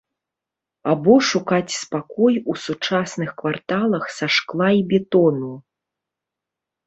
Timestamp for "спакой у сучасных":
1.81-3.29